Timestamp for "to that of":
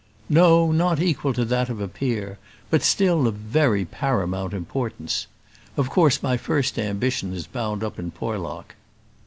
1.33-1.79